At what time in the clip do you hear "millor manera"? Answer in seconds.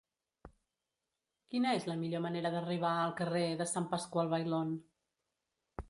2.05-2.53